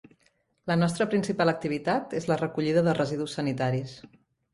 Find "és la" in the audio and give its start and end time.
2.21-2.39